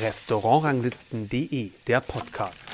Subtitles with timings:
[0.00, 2.68] Restaurantranglisten.de, der Podcast.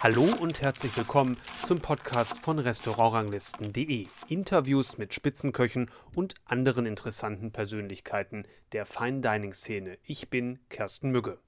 [0.00, 4.06] Hallo und herzlich willkommen zum Podcast von Restaurantranglisten.de.
[4.28, 9.98] Interviews mit Spitzenköchen und anderen interessanten Persönlichkeiten der Fine Dining Szene.
[10.04, 11.38] Ich bin Kersten Mügge.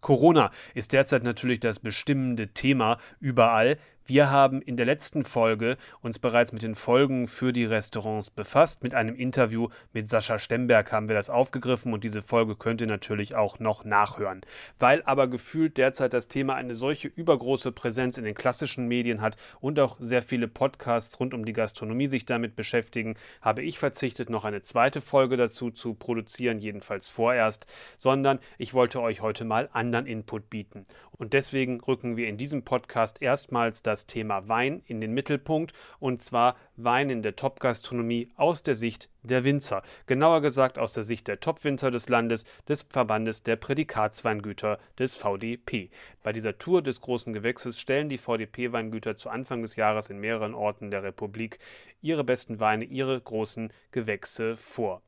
[0.00, 3.78] Corona ist derzeit natürlich das bestimmende Thema überall.
[4.06, 8.82] Wir haben in der letzten Folge uns bereits mit den Folgen für die Restaurants befasst.
[8.82, 12.86] Mit einem Interview mit Sascha Stemberg haben wir das aufgegriffen und diese Folge könnt ihr
[12.86, 14.42] natürlich auch noch nachhören.
[14.78, 19.38] Weil aber gefühlt derzeit das Thema eine solche übergroße Präsenz in den klassischen Medien hat
[19.60, 24.28] und auch sehr viele Podcasts rund um die Gastronomie sich damit beschäftigen, habe ich verzichtet,
[24.28, 29.70] noch eine zweite Folge dazu zu produzieren, jedenfalls vorerst, sondern ich wollte euch heute mal
[29.72, 30.84] anderen Input bieten.
[31.12, 35.72] Und deswegen rücken wir in diesem Podcast erstmals das das Thema Wein in den Mittelpunkt
[36.00, 39.84] und zwar Wein in der Top-Gastronomie aus der Sicht der Winzer.
[40.06, 45.90] Genauer gesagt aus der Sicht der Top-Winzer des Landes, des Verbandes der Prädikatsweingüter des VDP.
[46.24, 50.54] Bei dieser Tour des großen Gewächses stellen die VDP-Weingüter zu Anfang des Jahres in mehreren
[50.54, 51.60] Orten der Republik
[52.02, 55.02] ihre besten Weine, ihre großen Gewächse vor.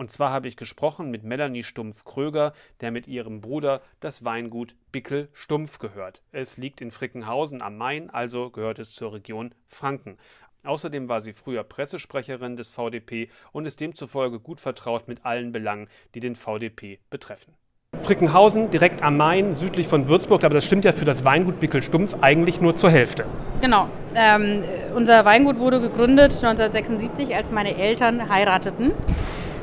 [0.00, 5.28] Und zwar habe ich gesprochen mit Melanie Stumpf-Kröger, der mit ihrem Bruder das Weingut Bickel
[5.34, 6.22] Stumpf gehört.
[6.32, 10.16] Es liegt in Frickenhausen am Main, also gehört es zur Region Franken.
[10.64, 15.86] Außerdem war sie früher Pressesprecherin des VDP und ist demzufolge gut vertraut mit allen Belangen,
[16.14, 17.52] die den VDP betreffen.
[18.00, 21.82] Frickenhausen, direkt am Main, südlich von Würzburg, aber das stimmt ja für das Weingut Bickel
[21.82, 23.26] Stumpf eigentlich nur zur Hälfte.
[23.60, 23.90] Genau.
[24.14, 28.92] Ähm, unser Weingut wurde gegründet 1976, als meine Eltern heirateten.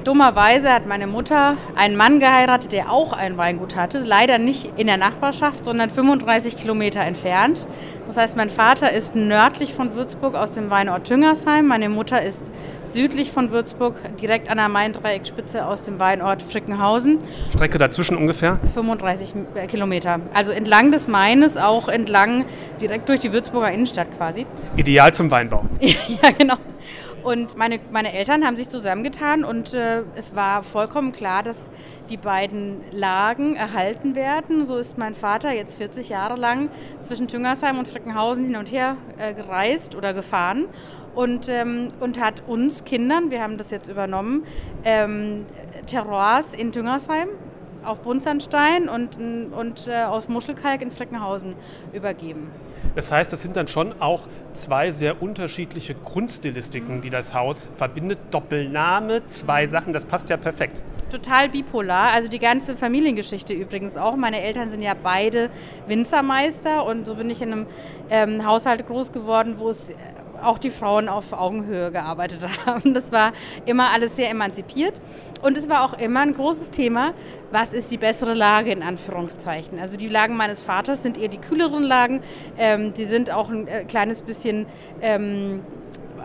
[0.08, 4.00] Dummerweise hat meine Mutter einen Mann geheiratet, der auch ein Weingut hatte.
[4.00, 7.68] Leider nicht in der Nachbarschaft, sondern 35 Kilometer entfernt.
[8.08, 11.68] Das heißt, mein Vater ist nördlich von Würzburg aus dem Weinort Tüngersheim.
[11.68, 12.54] Meine Mutter ist
[12.86, 17.18] südlich von Würzburg, direkt an der Main-Dreieckspitze aus dem Weinort Frickenhausen.
[17.54, 18.62] Strecke dazwischen ungefähr?
[18.76, 19.34] 35
[19.68, 20.22] Kilometer.
[20.34, 22.46] Also entlang des Maines, auch entlang
[22.80, 24.46] direkt durch die Würzburger Innenstadt quasi.
[24.78, 25.66] Ideal zum Weinbau.
[25.82, 26.56] ja, genau.
[27.28, 31.70] Und meine, meine Eltern haben sich zusammengetan und äh, es war vollkommen klar, dass
[32.10, 34.66] die beiden Lagen erhalten werden.
[34.66, 36.70] So ist mein Vater jetzt 40 Jahre lang
[37.02, 40.68] zwischen Tüngersheim und Frickenhausen hin und her äh, gereist oder gefahren
[41.16, 44.46] und, ähm, und hat uns Kindern, wir haben das jetzt übernommen,
[44.86, 45.46] ähm,
[45.86, 47.28] Terroirs in Tüngersheim
[47.88, 51.56] auf Buntsandstein und, und äh, auf Muschelkalk in Freckenhausen
[51.94, 52.52] übergeben.
[52.96, 54.22] Das heißt, das sind dann schon auch
[54.54, 58.20] zwei sehr unterschiedliche Grundstilistiken, die das Haus verbindet.
[58.32, 60.82] Doppelname, zwei Sachen, das passt ja perfekt.
[61.10, 62.12] Total bipolar.
[62.12, 64.16] Also die ganze Familiengeschichte übrigens auch.
[64.16, 65.50] Meine Eltern sind ja beide
[65.88, 67.66] Winzermeister und so bin ich in einem
[68.10, 69.94] ähm, Haushalt groß geworden, wo es
[70.44, 72.94] auch die Frauen auf Augenhöhe gearbeitet haben.
[72.94, 73.34] Das war
[73.66, 75.02] immer alles sehr emanzipiert.
[75.42, 77.14] Und es war auch immer ein großes Thema,
[77.52, 79.80] was ist die bessere Lage in Anführungszeichen.
[79.80, 82.22] Also die Lagen meines Vaters sind eher die kühleren Lagen.
[82.58, 84.66] Ähm, die sind auch ein äh, kleines bisschen...
[85.02, 85.62] Ähm,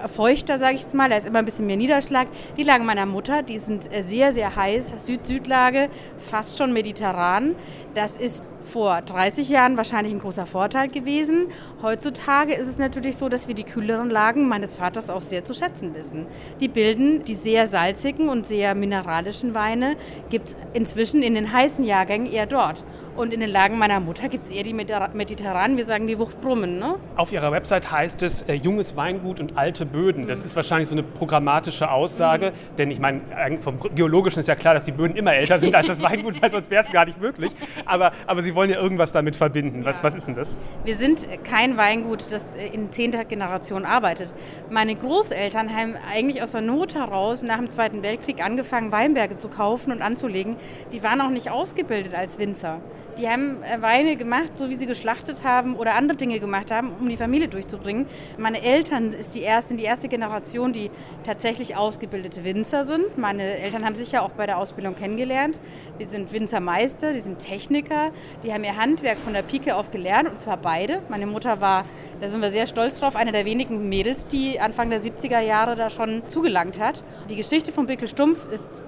[0.08, 1.08] feuchter, sage ich jetzt mal.
[1.08, 2.28] Da ist immer ein bisschen mehr Niederschlag.
[2.56, 4.94] Die Lagen meiner Mutter, die sind äh, sehr, sehr heiß.
[4.96, 7.54] Süd-Süd-Lage, fast schon mediterran.
[7.94, 11.48] Das ist vor 30 Jahren wahrscheinlich ein großer Vorteil gewesen.
[11.82, 15.54] Heutzutage ist es natürlich so, dass wir die kühleren Lagen meines Vaters auch sehr zu
[15.54, 16.26] schätzen wissen.
[16.60, 19.96] Die bilden die sehr salzigen und sehr mineralischen Weine,
[20.30, 22.84] gibt es inzwischen in den heißen Jahrgängen eher dort.
[23.14, 26.78] Und in den Lagen meiner Mutter gibt es eher die mediterranen, wir sagen die Wuchtbrummen.
[26.78, 26.94] Ne?
[27.16, 30.26] Auf ihrer Website heißt es äh, junges Weingut und alte Böden.
[30.26, 30.46] Das mhm.
[30.46, 32.76] ist wahrscheinlich so eine programmatische Aussage, mhm.
[32.76, 33.20] denn ich meine,
[33.60, 36.50] vom Geologischen ist ja klar, dass die Böden immer älter sind als das Weingut, weil
[36.50, 37.52] sonst wäre es gar nicht möglich.
[37.84, 39.84] Aber, aber Sie wollen ja irgendwas damit verbinden.
[39.84, 40.04] Was, ja.
[40.04, 40.56] was ist denn das?
[40.84, 44.34] Wir sind kein Weingut, das in zehnter Generation arbeitet.
[44.70, 49.48] Meine Großeltern haben eigentlich aus der Not heraus nach dem Zweiten Weltkrieg angefangen, Weinberge zu
[49.48, 50.56] kaufen und anzulegen.
[50.92, 52.80] Die waren auch nicht ausgebildet als Winzer.
[53.18, 56.92] Die haben äh, Weine gemacht, so wie sie geschlachtet haben oder andere Dinge gemacht haben,
[56.98, 58.06] um die Familie durchzubringen.
[58.38, 60.90] Meine Eltern ist die erste, die erste Generation, die
[61.22, 63.18] tatsächlich ausgebildete Winzer sind.
[63.18, 65.60] Meine Eltern haben sich ja auch bei der Ausbildung kennengelernt.
[66.00, 70.28] Die sind Winzermeister, die sind Techniker, die haben ihr Handwerk von der Pike auf gelernt
[70.28, 71.00] und zwar beide.
[71.08, 71.84] Meine Mutter war,
[72.20, 75.76] da sind wir sehr stolz drauf, eine der wenigen Mädels, die Anfang der 70er Jahre
[75.76, 77.04] da schon zugelangt hat.
[77.30, 78.82] Die Geschichte von Bickel Stumpf ist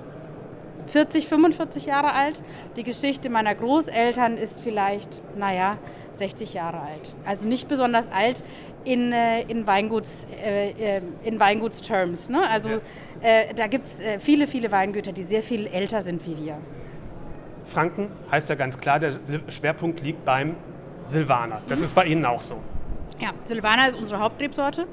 [0.87, 2.43] 40, 45 Jahre alt.
[2.77, 5.79] Die Geschichte meiner Großeltern ist vielleicht, naja,
[6.13, 7.15] 60 Jahre alt.
[7.25, 8.43] Also nicht besonders alt
[8.85, 12.29] in, äh, in, Weinguts, äh, äh, in Weingutsterms.
[12.29, 12.47] Ne?
[12.49, 12.81] Also ja.
[13.57, 16.59] da gibt es viele, viele Weingüter, die sehr viel älter sind wie wir.
[17.67, 19.15] Franken heißt ja ganz klar, der
[19.49, 20.57] Schwerpunkt liegt beim
[21.05, 21.61] Silvaner.
[21.69, 21.85] Das mhm.
[21.87, 22.57] ist bei Ihnen auch so.
[23.21, 24.87] Ja, Silvaner ist unsere Hauptrebsorte.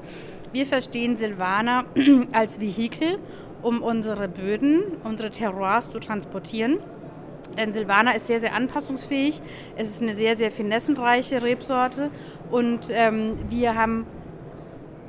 [0.52, 1.84] Wir verstehen Silvaner
[2.32, 3.18] als Vehikel,
[3.62, 6.78] um unsere Böden, unsere Terroirs zu transportieren.
[7.58, 9.40] Denn Silvaner ist sehr, sehr anpassungsfähig.
[9.76, 12.10] Es ist eine sehr, sehr finessenreiche Rebsorte.
[12.50, 14.06] Und ähm, wir haben,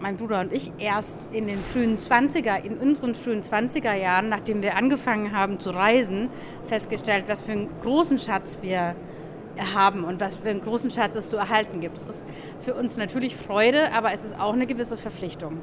[0.04, 4.62] mein Bruder und ich, erst in den frühen 20er, in unseren frühen 20er Jahren, nachdem
[4.62, 6.28] wir angefangen haben zu reisen,
[6.66, 8.96] festgestellt, was für einen großen Schatz wir
[9.74, 11.96] haben und was für einen großen Schatz es zu erhalten gibt.
[11.96, 12.26] Es ist
[12.60, 15.62] für uns natürlich Freude, aber es ist auch eine gewisse Verpflichtung.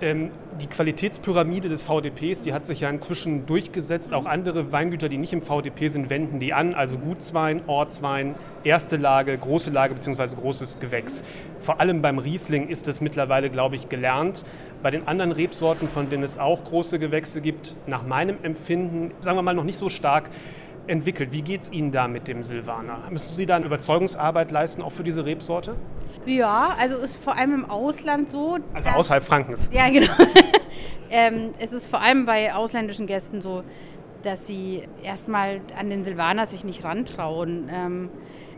[0.00, 0.30] Ähm,
[0.60, 4.12] die Qualitätspyramide des VDPs, die hat sich ja inzwischen durchgesetzt.
[4.12, 6.74] Auch andere Weingüter, die nicht im VDP sind, wenden die an.
[6.74, 8.34] Also Gutswein, Ortswein,
[8.64, 10.36] erste Lage, große Lage bzw.
[10.36, 11.24] großes Gewächs.
[11.58, 14.44] Vor allem beim Riesling ist es mittlerweile, glaube ich, gelernt.
[14.82, 19.36] Bei den anderen Rebsorten, von denen es auch große Gewächse gibt, nach meinem Empfinden, sagen
[19.36, 20.30] wir mal, noch nicht so stark
[20.88, 21.32] entwickelt.
[21.32, 23.02] Wie geht es Ihnen da mit dem Silvaner?
[23.10, 25.76] Müssen Sie da eine Überzeugungsarbeit leisten, auch für diese Rebsorte?
[26.26, 28.58] Ja, also ist vor allem im Ausland so.
[28.74, 29.70] Also außerhalb Frankens.
[29.72, 30.12] Ja, genau.
[31.10, 33.62] ähm, es ist vor allem bei ausländischen Gästen so,
[34.22, 37.70] dass sie erstmal an den Silvaner sich nicht rantrauen.
[37.72, 38.10] Ähm,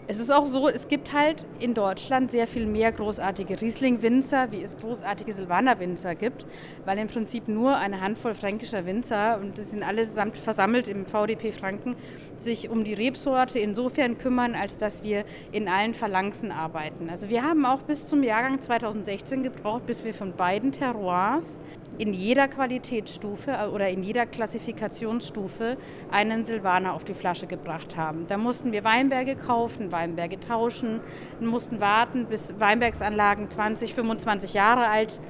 [0.07, 4.63] es ist auch so, es gibt halt in Deutschland sehr viel mehr großartige Riesling-Winzer, wie
[4.63, 6.47] es großartige Silvaner-Winzer gibt,
[6.85, 11.53] weil im Prinzip nur eine Handvoll fränkischer Winzer, und die sind allesamt versammelt im VDP
[11.53, 11.97] Franken,
[12.37, 17.09] sich um die Rebsorte insofern kümmern, als dass wir in allen Phalanxen arbeiten.
[17.09, 21.61] Also wir haben auch bis zum Jahrgang 2016 gebraucht, bis wir von beiden Terroirs
[22.01, 25.77] in jeder Qualitätsstufe äh, oder in jeder Klassifikationsstufe
[26.11, 28.27] einen Silvaner auf die Flasche gebracht haben.
[28.27, 31.01] Da mussten wir Weinberge kaufen, Weinberge tauschen,
[31.41, 35.21] mussten warten, bis Weinbergsanlagen 20, 25 Jahre alt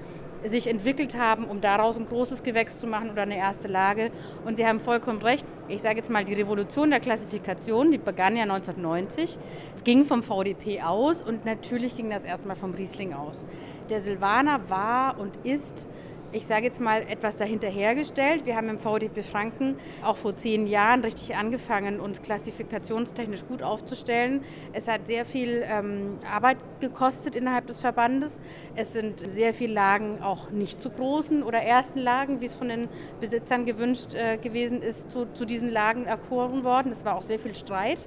[0.43, 4.11] sich entwickelt haben, um daraus ein großes Gewächs zu machen oder eine erste Lage.
[4.47, 5.45] Und Sie haben vollkommen recht.
[5.69, 9.39] Ich sage jetzt mal, die Revolution der Klassifikation, die begann ja 1990,
[9.85, 13.45] ging vom VDP aus und natürlich ging das erstmal vom Riesling aus.
[13.91, 15.87] Der Silvaner war und ist
[16.33, 18.47] ich sage jetzt mal, etwas dahinterhergestellt.
[18.47, 24.43] Wir haben im VDP Franken auch vor zehn Jahren richtig angefangen, uns klassifikationstechnisch gut aufzustellen.
[24.73, 28.41] Es hat sehr viel ähm, Arbeit gekostet innerhalb des Verbandes.
[28.77, 32.69] Es sind sehr viele Lagen auch nicht zu großen oder ersten Lagen, wie es von
[32.69, 32.89] den
[33.21, 36.93] Besitzern gewünscht äh, gewesen ist, zu, zu, diesen Lagen erkoren worden.
[36.93, 37.99] Es war auch sehr viel Streit.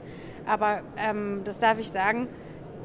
[0.45, 2.27] Aber ähm, das darf ich sagen,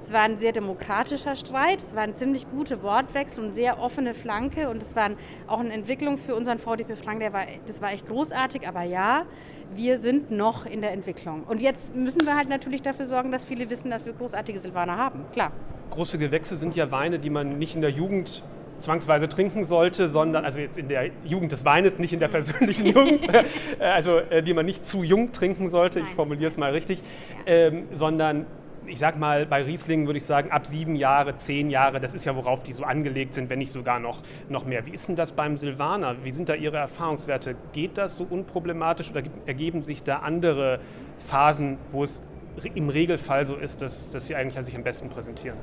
[0.02, 4.68] es war ein sehr demokratischer Streit, es waren ziemlich gute Wortwechsel und sehr offene Flanke
[4.68, 5.10] und es war
[5.46, 9.26] auch eine Entwicklung für unseren VDP Frank, der war, das war echt großartig, aber ja,
[9.74, 11.44] wir sind noch in der Entwicklung.
[11.44, 14.96] Und jetzt müssen wir halt natürlich dafür sorgen, dass viele wissen, dass wir großartige Silvaner
[14.96, 15.52] haben, klar.
[15.90, 18.42] Große Gewächse sind ja Weine, die man nicht in der Jugend
[18.78, 22.86] zwangsweise trinken sollte, sondern, also jetzt in der Jugend des Weines, nicht in der persönlichen
[22.94, 23.26] Jugend,
[23.80, 27.02] also äh, die man nicht zu jung trinken sollte, ich formuliere es mal richtig,
[27.46, 28.46] ähm, sondern
[28.88, 32.24] ich sag mal, bei Riesling würde ich sagen, ab sieben Jahre, zehn Jahre, das ist
[32.24, 34.86] ja, worauf die so angelegt sind, wenn nicht sogar noch, noch mehr.
[34.86, 36.16] Wie ist denn das beim Silvaner?
[36.24, 37.56] Wie sind da Ihre Erfahrungswerte?
[37.72, 40.80] Geht das so unproblematisch oder ergeben sich da andere
[41.18, 42.22] Phasen, wo es
[42.74, 45.58] im Regelfall so ist, dass, dass Sie eigentlich sich am besten präsentieren?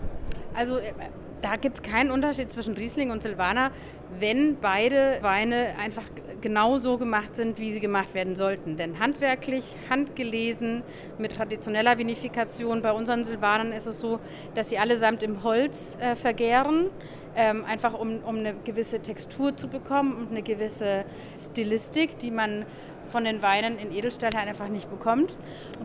[0.53, 0.93] Also äh,
[1.41, 3.71] da gibt es keinen Unterschied zwischen Riesling und Silvaner,
[4.19, 6.03] wenn beide Weine einfach
[6.41, 8.77] genau so gemacht sind, wie sie gemacht werden sollten.
[8.77, 10.83] Denn handwerklich, handgelesen,
[11.17, 14.19] mit traditioneller Vinifikation, bei unseren Silvanern ist es so,
[14.53, 16.89] dass sie allesamt im Holz äh, vergären.
[17.37, 21.03] Ähm, einfach um, um eine gewisse Textur zu bekommen und eine gewisse
[21.35, 22.65] Stilistik, die man
[23.07, 25.33] von den Weinen in Edelstahl einfach nicht bekommt.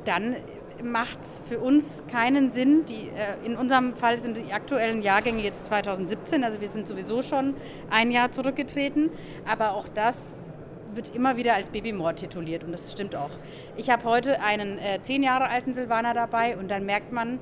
[0.04, 0.37] Dann
[0.82, 2.84] macht es für uns keinen Sinn.
[2.87, 7.22] Die, äh, in unserem Fall sind die aktuellen Jahrgänge jetzt 2017, also wir sind sowieso
[7.22, 7.54] schon
[7.90, 9.10] ein Jahr zurückgetreten.
[9.46, 10.34] Aber auch das
[10.94, 13.30] wird immer wieder als Babymord tituliert und das stimmt auch.
[13.76, 17.38] Ich habe heute einen äh, zehn Jahre alten Silvaner dabei und dann merkt man,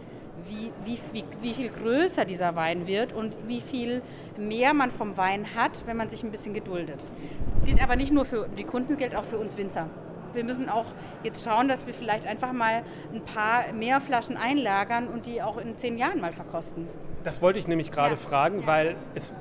[0.49, 4.03] wie, wie, wie, wie viel größer dieser Wein wird und wie viel
[4.37, 7.07] mehr man vom Wein hat, wenn man sich ein bisschen geduldet.
[7.55, 9.89] Das gilt aber nicht nur für die Kunden, gilt auch für uns Winzer
[10.33, 10.87] wir müssen auch
[11.23, 12.83] jetzt schauen, dass wir vielleicht einfach mal
[13.13, 16.89] ein paar mehr Flaschen einlagern und die auch in zehn Jahren mal verkosten.
[17.25, 18.17] Das wollte ich nämlich gerade ja.
[18.17, 18.67] fragen, ja.
[18.67, 19.35] weil es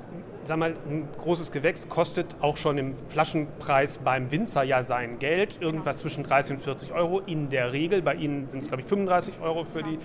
[0.47, 5.61] sag mal, ein großes Gewächs kostet auch schon im Flaschenpreis beim Winzer ja sein Geld,
[5.61, 8.01] irgendwas zwischen 30 und 40 Euro in der Regel.
[8.01, 9.99] Bei Ihnen sind es, glaube ich, 35 Euro für die,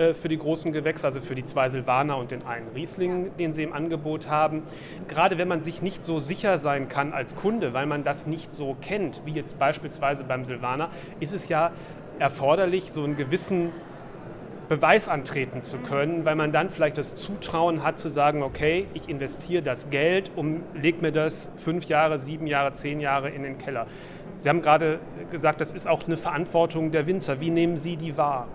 [0.00, 3.52] äh, für die großen Gewächse, also für die zwei Silvaner und den einen Riesling, den
[3.52, 4.62] Sie im Angebot haben.
[5.08, 8.54] Gerade wenn man sich nicht so sicher sein kann als Kunde, weil man das nicht
[8.54, 11.72] so kennt, wie jetzt beispielsweise beim Silvaner, ist es ja
[12.20, 13.72] erforderlich, so einen gewissen
[14.68, 19.08] Beweis antreten zu können, weil man dann vielleicht das Zutrauen hat zu sagen, okay, ich
[19.08, 23.56] investiere das Geld und lege mir das fünf Jahre, sieben Jahre, zehn Jahre in den
[23.56, 23.86] Keller.
[24.36, 27.40] Sie haben gerade gesagt, das ist auch eine Verantwortung der Winzer.
[27.40, 28.46] Wie nehmen Sie die wahr?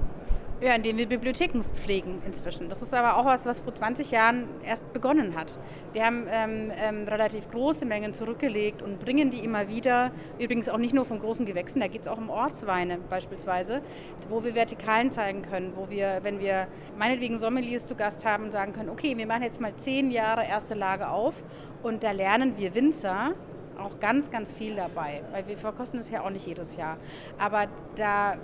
[0.64, 2.70] Ja, indem wir Bibliotheken pflegen inzwischen.
[2.70, 5.60] Das ist aber auch was, was vor 20 Jahren erst begonnen hat.
[5.92, 10.12] Wir haben ähm, ähm, relativ große Mengen zurückgelegt und bringen die immer wieder.
[10.40, 13.82] Übrigens auch nicht nur von großen Gewächsen, da geht es auch um Ortsweine beispielsweise,
[14.30, 16.68] wo wir Vertikalen zeigen können, wo wir, wenn wir
[16.98, 20.76] meinetwegen Sommeliers zu Gast haben, sagen können, okay, wir machen jetzt mal zehn Jahre erste
[20.76, 21.44] Lage auf
[21.82, 23.34] und da lernen wir Winzer
[23.78, 26.98] auch ganz, ganz viel dabei, weil wir verkosten es ja auch nicht jedes Jahr.
[27.38, 28.38] Aber da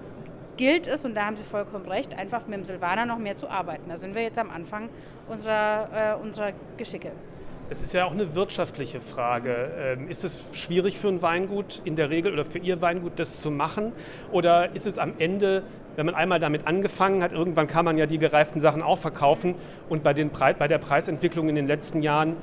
[0.60, 3.50] gilt es, und da haben Sie vollkommen recht, einfach mit dem Silvaner noch mehr zu
[3.50, 3.84] arbeiten.
[3.88, 4.90] Da sind wir jetzt am Anfang
[5.30, 7.14] unserer, äh, unserer Geschicke.
[7.70, 9.72] Das ist ja auch eine wirtschaftliche Frage.
[9.80, 13.40] Ähm, ist es schwierig für ein Weingut in der Regel oder für Ihr Weingut das
[13.40, 13.94] zu machen?
[14.34, 15.64] Oder ist es am Ende,
[15.96, 19.56] wenn man einmal damit angefangen hat, irgendwann kann man ja die gereiften Sachen auch verkaufen
[19.88, 22.36] und bei, den bei der Preisentwicklung in den letzten Jahren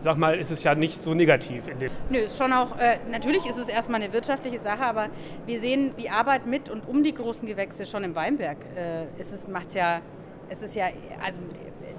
[0.00, 1.68] sag mal, ist es ja nicht so negativ.
[1.68, 5.08] In dem Nö, ist schon auch, äh, natürlich ist es erstmal eine wirtschaftliche Sache, aber
[5.46, 8.58] wir sehen die Arbeit mit und um die großen Gewächse schon im Weinberg.
[8.76, 10.00] Äh, es macht ja,
[10.48, 10.86] es ist ja,
[11.24, 11.40] also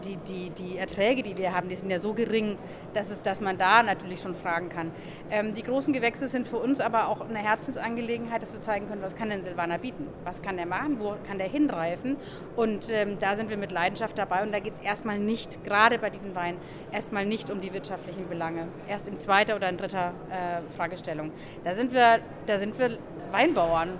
[0.01, 2.58] die, die, die Erträge, die wir haben, die sind ja so gering,
[2.93, 4.91] dass, es, dass man da natürlich schon fragen kann.
[5.29, 9.01] Ähm, die großen Gewächse sind für uns aber auch eine Herzensangelegenheit, dass wir zeigen können,
[9.01, 10.08] was kann denn Silvaner bieten?
[10.24, 11.00] Was kann der machen?
[11.00, 12.17] Wo kann der hinreifen?
[12.55, 15.98] Und ähm, da sind wir mit Leidenschaft dabei und da geht es erstmal nicht, gerade
[15.98, 16.58] bei diesem Wein,
[16.91, 18.67] erstmal nicht um die wirtschaftlichen Belange.
[18.88, 21.31] Erst in zweiter oder in dritter äh, Fragestellung.
[21.63, 22.98] Da sind wir, da sind wir
[23.31, 24.00] Weinbauern.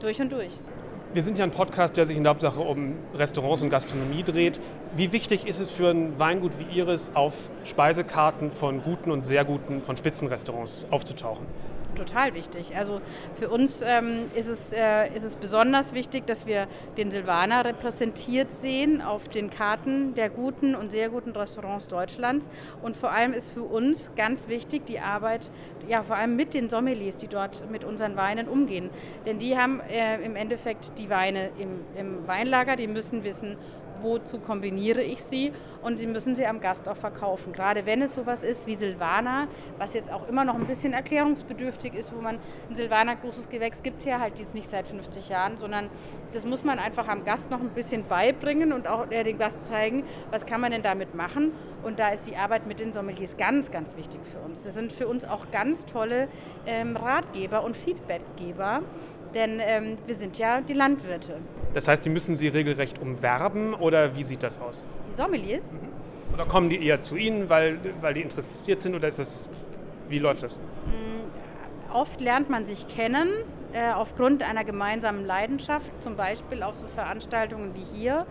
[0.00, 0.52] Durch und durch.
[1.14, 4.58] Wir sind ja ein Podcast, der sich in der Hauptsache um Restaurants und Gastronomie dreht.
[4.96, 9.44] Wie wichtig ist es für ein Weingut wie Ihres, auf Speisekarten von guten und sehr
[9.44, 11.46] guten, von Spitzenrestaurants aufzutauchen?
[11.94, 12.76] Total wichtig.
[12.76, 13.00] Also
[13.34, 18.52] für uns ähm, ist, es, äh, ist es besonders wichtig, dass wir den Silvaner repräsentiert
[18.52, 22.48] sehen auf den Karten der guten und sehr guten Restaurants Deutschlands.
[22.82, 25.50] Und vor allem ist für uns ganz wichtig die Arbeit,
[25.88, 28.90] ja vor allem mit den Sommeliers, die dort mit unseren Weinen umgehen.
[29.26, 33.56] Denn die haben äh, im Endeffekt die Weine im, im Weinlager, die müssen wissen,
[34.04, 37.52] wozu kombiniere ich sie und sie müssen sie am Gast auch verkaufen.
[37.52, 41.94] Gerade wenn es sowas ist wie Silvaner, was jetzt auch immer noch ein bisschen erklärungsbedürftig
[41.94, 42.38] ist, wo man
[42.70, 45.90] ein Silvaner großes Gewächs gibt es ja halt jetzt nicht seit 50 Jahren, sondern
[46.32, 49.66] das muss man einfach am Gast noch ein bisschen beibringen und auch äh, dem Gast
[49.66, 51.52] zeigen, was kann man denn damit machen.
[51.82, 54.62] Und da ist die Arbeit mit den Sommeliers ganz, ganz wichtig für uns.
[54.62, 56.28] Das sind für uns auch ganz tolle
[56.66, 58.80] ähm, Ratgeber und Feedbackgeber,
[59.34, 61.36] denn ähm, wir sind ja die Landwirte.
[61.74, 64.86] Das heißt, die müssen Sie regelrecht umwerben oder wie sieht das aus?
[65.10, 65.72] Die Sommeliers?
[65.72, 66.34] Mhm.
[66.34, 69.48] Oder kommen die eher zu Ihnen, weil, weil die interessiert sind oder ist das,
[70.08, 70.58] wie läuft das?
[70.58, 73.28] Mm, oft lernt man sich kennen
[73.72, 78.26] äh, aufgrund einer gemeinsamen Leidenschaft, zum Beispiel auf so Veranstaltungen wie hier.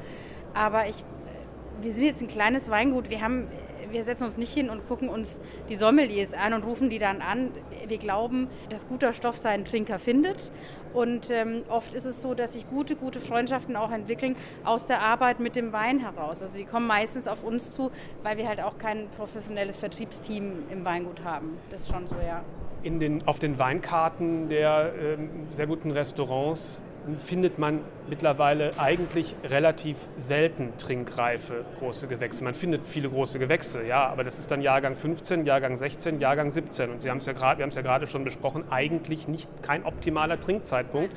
[0.54, 3.48] Aber ich, äh, wir sind jetzt ein kleines Weingut, wir haben
[3.94, 7.22] wir setzen uns nicht hin und gucken uns die Sommeliers an und rufen die dann
[7.22, 7.52] an.
[7.88, 10.52] Wir glauben, dass guter Stoff seinen Trinker findet.
[10.94, 15.02] Und ähm, oft ist es so, dass sich gute, gute Freundschaften auch entwickeln aus der
[15.02, 16.42] Arbeit mit dem Wein heraus.
[16.42, 20.86] Also die kommen meistens auf uns zu, weil wir halt auch kein professionelles Vertriebsteam im
[20.86, 21.58] Weingut haben.
[21.70, 22.44] Das ist schon so, ja.
[22.84, 26.82] Den, auf den Weinkarten der ähm, sehr guten Restaurants
[27.18, 32.44] findet man mittlerweile eigentlich relativ selten trinkreife große Gewächse.
[32.44, 36.50] Man findet viele große Gewächse, ja, aber das ist dann Jahrgang 15, Jahrgang 16, Jahrgang
[36.50, 36.92] 17.
[36.92, 39.50] Und Sie haben es ja gerade, wir haben es ja gerade schon besprochen, eigentlich nicht
[39.62, 41.16] kein optimaler Trinkzeitpunkt.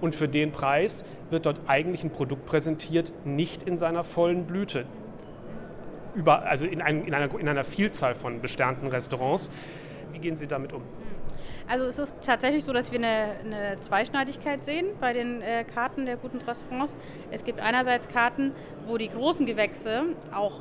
[0.00, 4.84] Und für den Preis wird dort eigentlich ein Produkt präsentiert, nicht in seiner vollen Blüte.
[6.14, 9.50] Über, also in, ein, in, einer, in einer Vielzahl von besternten Restaurants.
[10.12, 10.82] Wie gehen Sie damit um?
[11.68, 16.06] Also es ist tatsächlich so, dass wir eine, eine Zweischneidigkeit sehen bei den äh, Karten
[16.06, 16.96] der guten Restaurants.
[17.30, 18.52] Es gibt einerseits Karten,
[18.86, 20.60] wo die großen Gewächse, auch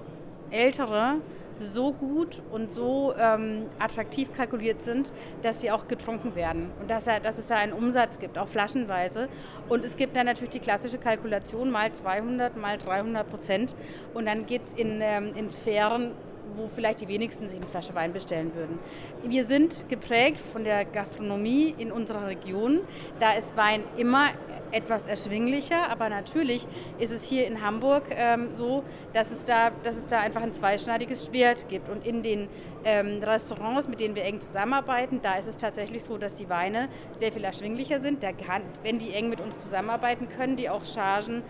[0.52, 1.18] ältere,
[1.60, 7.06] so gut und so ähm, attraktiv kalkuliert sind, dass sie auch getrunken werden und dass,
[7.06, 9.30] dass es da einen Umsatz gibt, auch flaschenweise.
[9.70, 13.76] Und es gibt dann natürlich die klassische Kalkulation mal 200, mal 300 Prozent
[14.14, 16.12] und dann geht es in, ähm, in Sphären,
[16.58, 18.80] wo vielleicht die wenigsten sich eine Flasche Wein bestellen würden.
[19.24, 22.82] Wir sind geprägt von der Gastronomie in unserer Region.
[23.20, 24.30] Da ist Wein immer
[24.72, 26.68] etwas erschwinglicher, aber natürlich
[27.00, 28.84] ist es hier in Hamburg ähm, so,
[29.14, 31.90] dass es, da, dass es da einfach ein zweischneidiges Schwert gibt.
[31.90, 32.50] Und in den
[32.84, 36.90] ähm, Restaurants, mit denen wir eng zusammenarbeiten, da ist es tatsächlich so, dass die Weine
[37.14, 38.22] sehr viel erschwinglicher sind.
[38.22, 41.44] Da kann, wenn die eng mit uns zusammenarbeiten, können die auch Chargen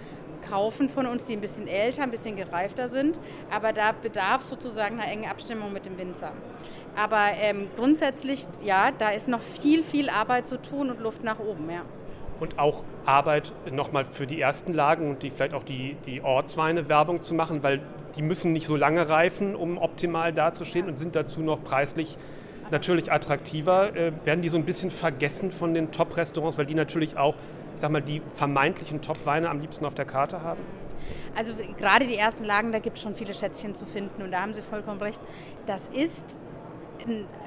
[0.49, 3.19] kaufen von uns, die ein bisschen älter, ein bisschen gereifter sind.
[3.51, 6.31] Aber da bedarf sozusagen einer engen Abstimmung mit dem Winzer.
[6.95, 11.39] Aber ähm, grundsätzlich, ja, da ist noch viel, viel Arbeit zu tun und Luft nach
[11.39, 11.81] oben, ja.
[12.39, 16.89] Und auch Arbeit nochmal für die ersten Lagen und die vielleicht auch die, die Ortsweine
[16.89, 17.81] Werbung zu machen, weil
[18.15, 22.17] die müssen nicht so lange reifen, um optimal dazustehen und sind dazu noch preislich
[22.71, 23.95] natürlich attraktiver.
[23.95, 27.35] Äh, werden die so ein bisschen vergessen von den Top-Restaurants, weil die natürlich auch
[27.75, 30.61] ich sag mal, die vermeintlichen Top-Weine am liebsten auf der Karte haben?
[31.35, 34.41] Also gerade die ersten Lagen, da gibt es schon viele Schätzchen zu finden und da
[34.41, 35.21] haben Sie vollkommen recht.
[35.65, 36.39] Das ist,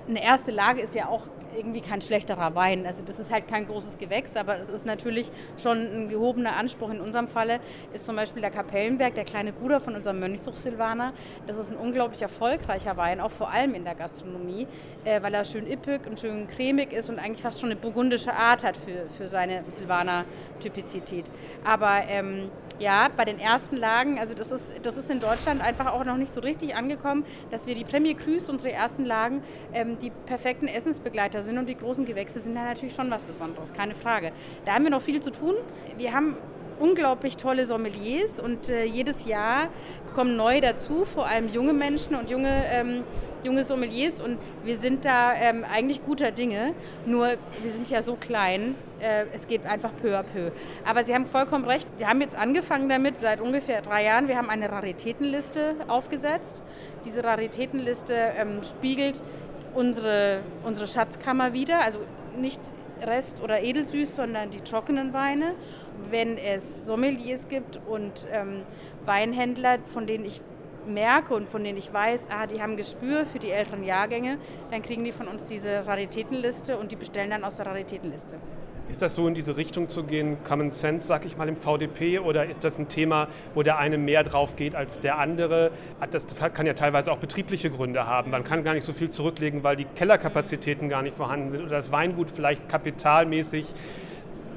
[0.06, 1.22] eine erste Lage ist ja auch
[1.58, 2.86] irgendwie kein schlechterer Wein.
[2.86, 6.90] Also das ist halt kein großes Gewächs, aber es ist natürlich schon ein gehobener Anspruch.
[6.90, 7.60] In unserem Falle
[7.92, 11.12] ist zum Beispiel der Kapellenberg, der kleine Bruder von unserem Mönchsuch Silvaner.
[11.46, 14.66] Das ist ein unglaublich erfolgreicher Wein, auch vor allem in der Gastronomie,
[15.04, 18.32] äh, weil er schön ippig und schön cremig ist und eigentlich fast schon eine burgundische
[18.32, 21.26] Art hat für, für seine Silvaner-Typizität.
[21.64, 25.92] Aber ähm, ja, bei den ersten Lagen, also das ist, das ist in Deutschland einfach
[25.92, 29.42] auch noch nicht so richtig angekommen, dass wir die Premier Crus, unsere ersten Lagen,
[29.72, 33.72] ähm, die perfekten Essensbegleiter sind und die großen Gewächse sind da natürlich schon was Besonderes,
[33.72, 34.32] keine Frage.
[34.64, 35.54] Da haben wir noch viel zu tun.
[35.96, 36.36] Wir haben
[36.78, 39.68] unglaublich tolle Sommeliers und äh, jedes Jahr
[40.18, 43.04] kommen neue dazu, vor allem junge Menschen und junge, ähm,
[43.44, 46.74] junge Sommeliers und wir sind da ähm, eigentlich guter Dinge,
[47.06, 47.28] nur
[47.62, 50.50] wir sind ja so klein, äh, es geht einfach peu à peu.
[50.84, 54.36] Aber Sie haben vollkommen recht, wir haben jetzt angefangen damit seit ungefähr drei Jahren, wir
[54.36, 56.64] haben eine Raritätenliste aufgesetzt.
[57.04, 59.22] Diese Raritätenliste ähm, spiegelt
[59.72, 62.00] unsere, unsere Schatzkammer wieder, also
[62.36, 62.60] nicht
[63.02, 65.54] Rest- oder Edelsüß, sondern die trockenen Weine.
[66.10, 68.62] Wenn es Sommeliers gibt und ähm,
[69.08, 70.40] Weinhändler, von denen ich
[70.86, 74.38] merke und von denen ich weiß, ah, die haben Gespür für die älteren Jahrgänge,
[74.70, 78.36] dann kriegen die von uns diese Raritätenliste und die bestellen dann aus der Raritätenliste.
[78.90, 82.20] Ist das so in diese Richtung zu gehen, Common Sense, sag ich mal, im VDP,
[82.20, 85.72] oder ist das ein Thema, wo der eine mehr drauf geht als der andere?
[86.10, 88.30] Das, das kann ja teilweise auch betriebliche Gründe haben.
[88.30, 91.76] Man kann gar nicht so viel zurücklegen, weil die Kellerkapazitäten gar nicht vorhanden sind oder
[91.76, 93.74] das Weingut vielleicht kapitalmäßig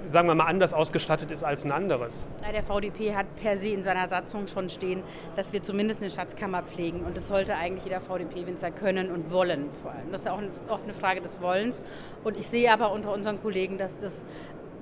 [0.05, 2.27] sagen wir mal, anders ausgestattet ist als ein anderes.
[2.53, 5.03] Der VDP hat per se in seiner Satzung schon stehen,
[5.35, 7.01] dass wir zumindest eine Schatzkammer pflegen.
[7.01, 10.11] Und das sollte eigentlich jeder VDP-Winzer können und wollen vor allem.
[10.11, 11.81] Das ist ja auch oft eine Frage des Wollens.
[12.23, 14.25] Und ich sehe aber unter unseren Kollegen, dass das,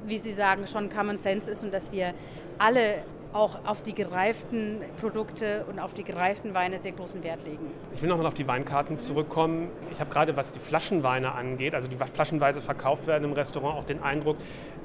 [0.05, 2.13] wie Sie sagen, schon Common Sense ist und dass wir
[2.57, 7.67] alle auch auf die gereiften Produkte und auf die gereiften Weine sehr großen Wert legen.
[7.93, 9.69] Ich will nochmal auf die Weinkarten zurückkommen.
[9.91, 13.85] Ich habe gerade, was die Flaschenweine angeht, also die flaschenweise verkauft werden im Restaurant, auch
[13.85, 14.37] den Eindruck,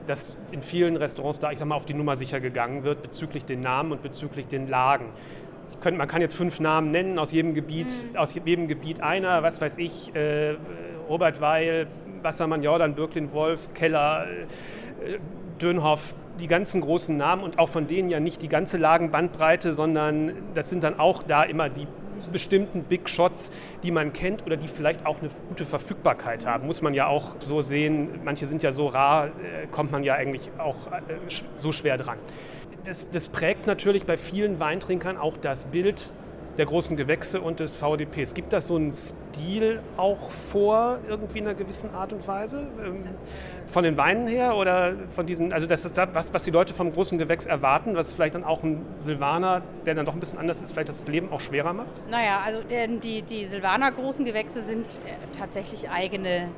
[0.07, 3.45] dass in vielen Restaurants da, ich sag mal, auf die Nummer sicher gegangen wird bezüglich
[3.45, 5.07] den Namen und bezüglich den Lagen.
[5.81, 8.17] Könnte, man kann jetzt fünf Namen nennen, aus jedem Gebiet, mhm.
[8.17, 10.57] aus jedem Gebiet einer, was weiß ich, äh,
[11.09, 11.87] Robert Weil,
[12.25, 14.27] Wassermann, Jordan, Birklin, Wolf, Keller,
[15.05, 15.19] äh,
[15.61, 20.33] Dönhoff, die ganzen großen Namen und auch von denen ja nicht die ganze Lagenbandbreite, sondern
[20.55, 21.87] das sind dann auch da immer die
[22.33, 23.51] bestimmten Big Shots,
[23.83, 26.67] die man kennt oder die vielleicht auch eine gute Verfügbarkeit haben.
[26.67, 28.21] Muss man ja auch so sehen.
[28.25, 31.01] Manche sind ja so rar, äh, kommt man ja eigentlich auch äh,
[31.55, 32.19] so schwer dran.
[32.85, 36.13] Das, das prägt natürlich bei vielen Weintrinkern auch das Bild
[36.59, 38.35] der großen Gewächse und des VDPs.
[38.35, 42.67] Gibt das so einen Stil auch vor, irgendwie in einer gewissen Art und Weise?
[42.85, 43.05] Ähm,
[43.67, 46.75] von den Weinen her oder von diesen, also das ist das, was, was die Leute
[46.75, 50.39] vom großen Gewächs erwarten, was vielleicht dann auch ein Silvaner, der dann doch ein bisschen
[50.39, 51.93] anders ist, vielleicht das Leben auch schwerer macht?
[52.11, 56.49] Naja, also ähm, die, die Silvaner großen Gewächse sind äh, tatsächlich eigene,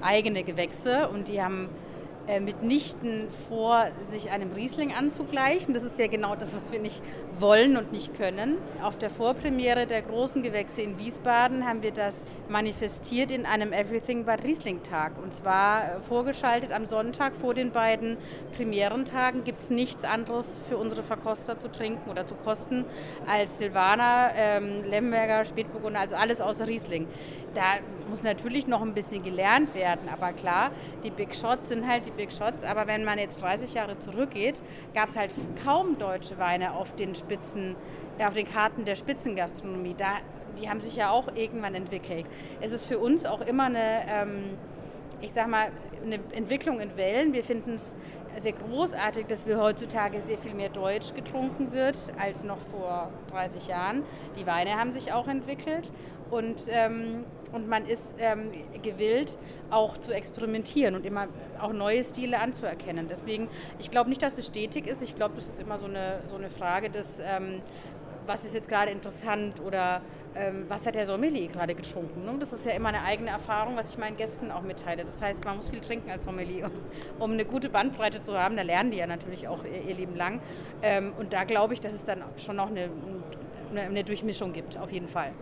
[0.00, 1.89] eigene Gewächse und die haben äh,
[2.38, 5.74] mitnichten vor, sich einem Riesling anzugleichen.
[5.74, 7.02] Das ist ja genau das, was wir nicht
[7.40, 8.58] wollen und nicht können.
[8.82, 14.24] Auf der Vorpremiere der großen Gewächse in Wiesbaden haben wir das manifestiert in einem Everything
[14.24, 15.12] but Riesling Tag.
[15.22, 18.18] Und zwar äh, vorgeschaltet am Sonntag vor den beiden
[18.56, 22.84] Premierentagen gibt es nichts anderes für unsere Verkoster zu trinken oder zu kosten
[23.26, 27.06] als Silvaner, ähm, Lemberger, Spätburgunder, also alles außer Riesling.
[27.54, 30.70] Da muss natürlich noch ein bisschen gelernt werden, aber klar,
[31.04, 32.64] die Big Shots sind halt die Shots.
[32.64, 34.62] Aber wenn man jetzt 30 Jahre zurückgeht,
[34.94, 35.32] gab es halt
[35.64, 37.76] kaum deutsche Weine auf den Spitzen,
[38.18, 39.94] äh, auf den Karten der Spitzengastronomie.
[39.96, 40.18] Da,
[40.60, 42.26] die haben sich ja auch irgendwann entwickelt.
[42.60, 44.58] Es ist für uns auch immer eine, ähm,
[45.20, 45.70] ich sag mal,
[46.02, 47.32] eine Entwicklung in Wellen.
[47.32, 47.94] Wir finden es
[48.40, 53.68] sehr großartig, dass wir heutzutage sehr viel mehr Deutsch getrunken wird als noch vor 30
[53.68, 54.04] Jahren.
[54.38, 55.92] Die Weine haben sich auch entwickelt
[56.30, 58.50] und, ähm, und man ist ähm,
[58.82, 59.36] gewillt,
[59.70, 61.26] auch zu experimentieren und immer
[61.60, 63.08] auch neue Stile anzuerkennen.
[63.08, 65.02] Deswegen, ich glaube nicht, dass es stetig ist.
[65.02, 67.60] Ich glaube, das ist immer so eine, so eine Frage des, ähm,
[68.26, 70.02] was ist jetzt gerade interessant oder
[70.34, 72.24] ähm, was hat der Sommelier gerade getrunken.
[72.24, 72.36] Ne?
[72.38, 75.04] Das ist ja immer eine eigene Erfahrung, was ich meinen Gästen auch mitteile.
[75.04, 76.66] Das heißt, man muss viel trinken als Sommelier,
[77.18, 78.56] um, um eine gute Bandbreite zu haben.
[78.56, 80.40] Da lernen die ja natürlich auch ihr, ihr Leben lang.
[80.82, 82.90] Ähm, und da glaube ich, dass es dann schon noch eine,
[83.70, 85.32] eine, eine Durchmischung gibt, auf jeden Fall.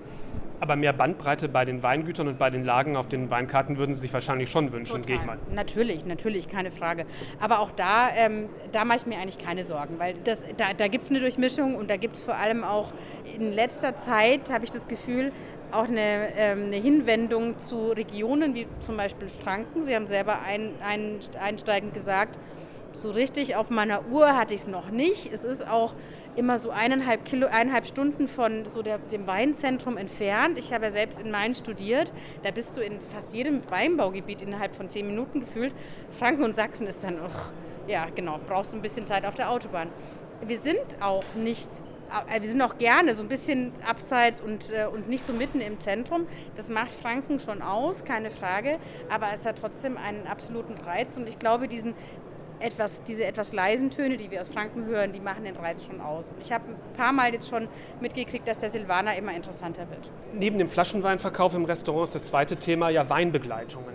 [0.61, 4.01] Aber mehr Bandbreite bei den Weingütern und bei den Lagen auf den Weinkarten würden Sie
[4.01, 5.39] sich wahrscheinlich schon wünschen, gehe ich mal.
[5.55, 7.07] Natürlich, natürlich, keine Frage.
[7.41, 10.89] Aber auch da, ähm, da mache ich mir eigentlich keine Sorgen, weil das, da, da
[10.89, 12.93] gibt es eine Durchmischung und da gibt es vor allem auch
[13.37, 15.33] in letzter Zeit, habe ich das Gefühl,
[15.71, 19.83] auch eine, ähm, eine, Hinwendung zu Regionen wie zum Beispiel Franken.
[19.83, 22.39] Sie haben selber ein, ein, einsteigend gesagt,
[22.93, 25.33] so richtig auf meiner Uhr hatte ich es noch nicht.
[25.33, 25.95] Es ist auch
[26.39, 30.59] immer so eineinhalb, Kilo, eineinhalb Stunden von so der, dem Weinzentrum entfernt.
[30.59, 32.13] Ich habe ja selbst in Main studiert.
[32.45, 35.75] Da bist du in fast jedem Weinbaugebiet innerhalb von zehn Minuten gefühlt.
[36.11, 37.53] Franken und Sachsen ist dann, och,
[37.89, 39.89] ja genau, brauchst ein bisschen Zeit auf der Autobahn.
[40.47, 41.69] Wir sind auch nicht
[42.29, 45.61] äh, wir sind auch gerne so ein bisschen abseits und, äh, und nicht so mitten
[45.61, 46.27] im Zentrum.
[46.57, 48.79] Das macht Franken schon aus, keine Frage.
[49.11, 51.17] Aber es hat trotzdem einen absoluten Reiz.
[51.17, 51.95] Und ich glaube, diesen
[52.61, 56.01] etwas, diese etwas leisen Töne, die wir aus Franken hören, die machen den Reiz schon
[56.01, 56.31] aus.
[56.31, 57.69] Und ich habe ein paar Mal jetzt schon
[58.01, 60.11] mitgekriegt, dass der Silvaner immer interessanter wird.
[60.33, 63.95] Neben dem Flaschenweinverkauf im Restaurant ist das zweite Thema ja Weinbegleitungen.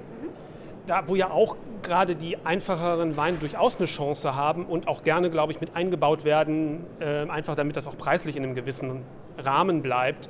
[0.85, 5.29] Da, wo ja auch gerade die einfacheren Weine durchaus eine Chance haben und auch gerne,
[5.29, 9.03] glaube ich, mit eingebaut werden, äh, einfach damit das auch preislich in einem gewissen
[9.37, 10.29] Rahmen bleibt.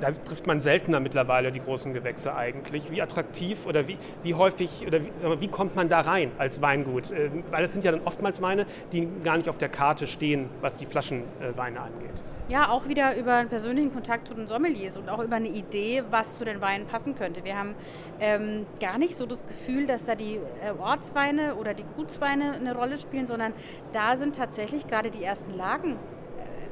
[0.00, 2.90] Da trifft man seltener mittlerweile die großen Gewächse eigentlich.
[2.90, 6.62] Wie attraktiv oder wie, wie häufig oder wie, mal, wie kommt man da rein als
[6.62, 7.10] Weingut?
[7.10, 10.48] Äh, weil es sind ja dann oftmals Weine, die gar nicht auf der Karte stehen,
[10.60, 12.10] was die Flaschenweine angeht.
[12.50, 16.02] Ja, auch wieder über einen persönlichen Kontakt zu den Sommeliers und auch über eine Idee,
[16.10, 17.44] was zu den Weinen passen könnte.
[17.44, 17.76] Wir haben
[18.18, 22.74] ähm, gar nicht so das Gefühl, dass da die äh, Ortsweine oder die Gutsweine eine
[22.74, 23.52] Rolle spielen, sondern
[23.92, 25.92] da sind tatsächlich gerade die ersten Lagen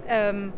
[0.08, 0.52] äh, ähm,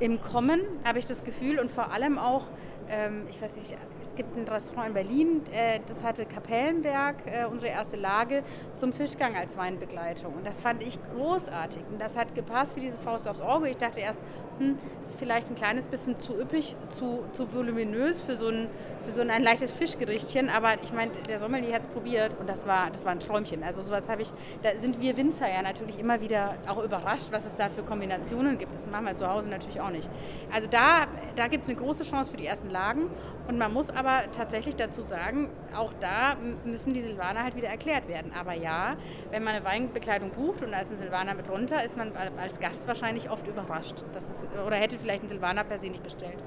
[0.00, 2.44] im Kommen, habe ich das Gefühl, und vor allem auch
[2.88, 7.46] ähm, ich weiß nicht, es gibt ein Restaurant in Berlin, äh, das hatte Kapellenberg, äh,
[7.46, 8.42] unsere erste Lage,
[8.74, 10.34] zum Fischgang als Weinbegleitung.
[10.34, 11.82] Und das fand ich großartig.
[11.90, 13.68] Und das hat gepasst wie diese Faust aufs Auge.
[13.68, 14.20] Ich dachte erst,
[14.58, 18.68] hm, ist vielleicht ein kleines bisschen zu üppig, zu, zu voluminös für so, ein,
[19.04, 20.48] für so ein, leichtes Fischgerichtchen.
[20.48, 23.62] Aber ich meine, der Sommelier hat es probiert und das war, das war ein Träumchen.
[23.62, 24.32] Also sowas habe ich,
[24.62, 28.58] da sind wir Winzer ja natürlich immer wieder auch überrascht, was es da für Kombinationen
[28.58, 28.74] gibt.
[28.74, 30.10] Das machen wir zu Hause natürlich auch nicht.
[30.52, 33.10] Also da, da gibt es eine große Chance für die ersten Lagen.
[33.48, 38.08] Und man muss aber tatsächlich dazu sagen, auch da müssen die Silvaner halt wieder erklärt
[38.08, 38.32] werden.
[38.38, 38.96] Aber ja,
[39.30, 42.60] wenn man eine Weinbekleidung bucht und da ist ein Silvaner mit runter, ist man als
[42.60, 44.04] Gast wahrscheinlich oft überrascht.
[44.12, 46.42] Das ist, oder hätte vielleicht ein Silvaner per se nicht bestellt.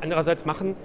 [0.00, 0.76] Andererseits machen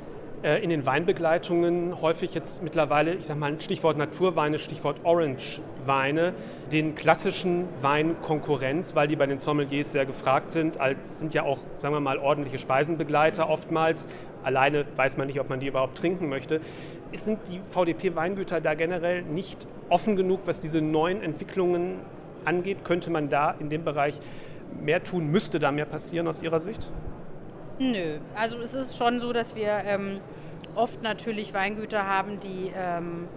[0.44, 6.34] in den Weinbegleitungen häufig jetzt mittlerweile, ich sage mal Stichwort Naturweine, Stichwort Orange-Weine,
[6.72, 11.42] den klassischen Wein Konkurrenz, weil die bei den Sommeliers sehr gefragt sind, als sind ja
[11.42, 14.08] auch, sagen wir mal, ordentliche Speisenbegleiter oftmals.
[14.44, 16.62] Alleine weiß man nicht, ob man die überhaupt trinken möchte.
[17.14, 21.96] Sind die VDP-Weingüter da generell nicht offen genug, was diese neuen Entwicklungen
[22.46, 22.86] angeht?
[22.86, 24.20] Könnte man da in dem Bereich
[24.80, 25.32] mehr tun?
[25.32, 26.92] Müsste da mehr passieren aus Ihrer Sicht?
[27.80, 30.20] Nö, also es ist schon so, dass wir ähm,
[30.74, 33.28] oft natürlich Weingüter haben, die ähm,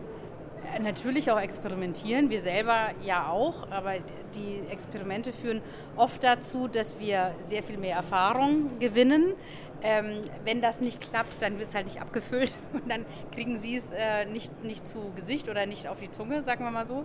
[0.83, 2.31] natürlich auch experimentieren.
[2.31, 3.95] Wir selber ja auch, aber
[4.35, 5.61] die Experimente führen
[5.97, 9.35] oft dazu, dass wir sehr viel mehr Erfahrung gewinnen.
[9.83, 13.77] Ähm, wenn das nicht klappt, dann wird es halt nicht abgefüllt und dann kriegen sie
[13.77, 17.05] es äh, nicht, nicht zu Gesicht oder nicht auf die Zunge, sagen wir mal so.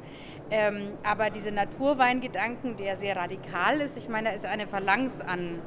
[0.52, 5.62] Ähm, aber diese Naturweingedanken, der sehr radikal ist, ich meine, da ist eine Phalanx an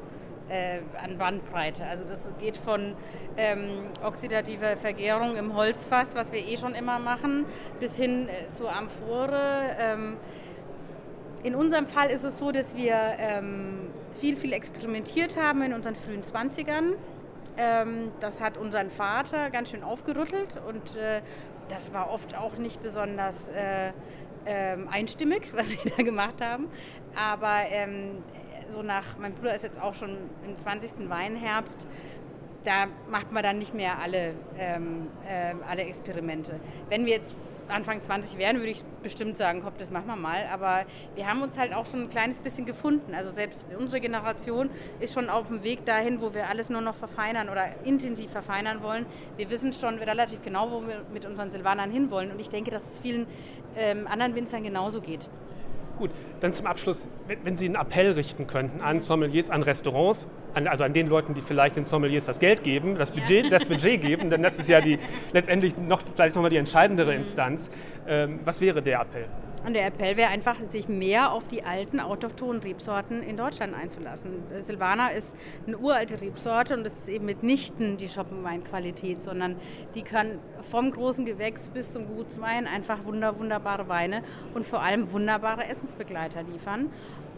[0.49, 1.85] äh, an Bandbreite.
[1.85, 2.95] Also das geht von
[3.37, 7.45] ähm, oxidativer Vergärung im Holzfass, was wir eh schon immer machen,
[7.79, 9.75] bis hin äh, zur Amphore.
[9.79, 10.17] Ähm,
[11.43, 15.95] in unserem Fall ist es so, dass wir ähm, viel, viel experimentiert haben in unseren
[15.95, 16.93] frühen 20ern.
[17.57, 21.21] Ähm, das hat unseren Vater ganz schön aufgerüttelt und äh,
[21.69, 23.91] das war oft auch nicht besonders äh,
[24.45, 26.67] ähm, einstimmig, was wir da gemacht haben.
[27.15, 28.23] Aber ähm,
[28.69, 31.09] so nach, mein Bruder ist jetzt auch schon im 20.
[31.09, 31.87] Weinherbst,
[32.63, 36.59] da macht man dann nicht mehr alle, ähm, äh, alle Experimente.
[36.89, 37.35] Wenn wir jetzt
[37.69, 40.45] Anfang 20 wären, würde ich bestimmt sagen, komm, das machen wir mal.
[40.51, 43.13] Aber wir haben uns halt auch schon ein kleines bisschen gefunden.
[43.13, 46.95] Also selbst unsere Generation ist schon auf dem Weg dahin, wo wir alles nur noch
[46.95, 49.05] verfeinern oder intensiv verfeinern wollen.
[49.37, 52.31] Wir wissen schon relativ genau, wo wir mit unseren Silvanern hinwollen.
[52.31, 53.27] Und ich denke, dass es vielen
[53.77, 55.29] ähm, anderen Winzern genauso geht.
[55.99, 57.09] Gut, dann zum Abschluss,
[57.43, 61.33] wenn Sie einen Appell richten könnten an Sommeliers, an Restaurants, an, also an den Leuten,
[61.33, 63.49] die vielleicht den Sommeliers das Geld geben, das Budget, ja.
[63.49, 64.97] das Budget geben, denn das ist ja die,
[65.31, 67.13] letztendlich noch, vielleicht nochmal die entscheidendere.
[67.13, 67.69] Instanz.
[68.07, 69.25] Ähm, was wäre der Appell?
[69.65, 74.43] Und der Appell wäre einfach, sich mehr auf die alten autochthonen Rebsorten in Deutschland einzulassen.
[74.59, 75.35] Silvaner ist
[75.67, 79.57] eine uralte Rebsorte und das ist eben mitnichten die Schoppenweinqualität, sondern
[79.95, 85.11] die kann vom großen Gewächs bis zum Gutswein einfach wunder, wunderbare Weine und vor allem
[85.11, 86.89] wunderbare Essensbegleiter liefern.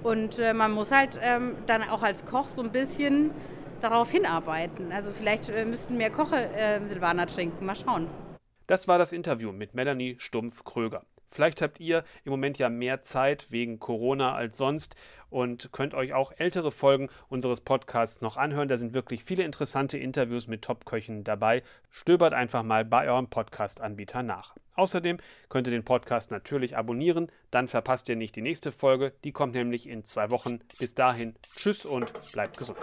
[0.04, 3.32] Und äh, man muss halt ähm, dann auch als Koch so ein bisschen
[3.82, 4.92] darauf hinarbeiten.
[4.92, 7.66] Also vielleicht äh, müssten mehr Koche äh, Silvaner trinken.
[7.66, 8.08] Mal schauen.
[8.68, 11.04] Das war das Interview mit Melanie Stumpf-Kröger.
[11.34, 14.96] Vielleicht habt ihr im Moment ja mehr Zeit wegen Corona als sonst
[15.30, 18.68] und könnt euch auch ältere Folgen unseres Podcasts noch anhören.
[18.68, 21.64] Da sind wirklich viele interessante Interviews mit Top-Köchen dabei.
[21.90, 24.56] Stöbert einfach mal bei eurem Podcast-Anbieter nach.
[24.76, 25.18] Außerdem
[25.50, 29.14] könnt ihr den Podcast natürlich abonnieren, dann verpasst ihr nicht die nächste Folge.
[29.24, 30.60] Die kommt nämlich in zwei Wochen.
[30.80, 32.78] Bis dahin, tschüss und bleibt gesund.